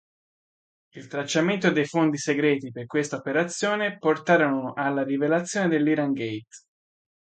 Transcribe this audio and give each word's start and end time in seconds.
Il 0.95 1.05
tracciamento 1.05 1.69
dei 1.69 1.85
fondi 1.85 2.17
segreti 2.17 2.71
per 2.71 2.87
questa 2.87 3.17
operazione 3.17 3.99
portarono 3.99 4.73
alla 4.73 5.03
rivelazione 5.03 5.67
dell'Irangate. 5.67 6.47